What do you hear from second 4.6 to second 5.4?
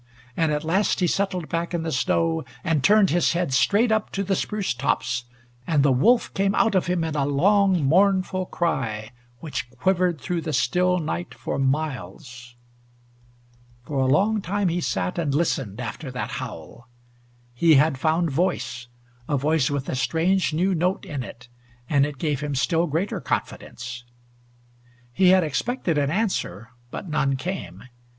tops,